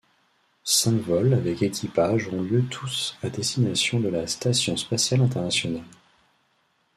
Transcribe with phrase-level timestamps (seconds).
[0.63, 5.85] Cinq vols avec équipage ont lieu tous à destination de la Station spatiale internationale.